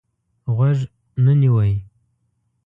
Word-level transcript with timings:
غوږ 0.55 0.79
نه 1.23 1.33
نیوی. 1.41 1.73